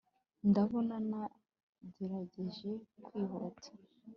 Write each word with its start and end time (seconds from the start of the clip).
ndabona 0.49 0.95
nagerageje 1.09 2.71
kwihuta 3.03 3.69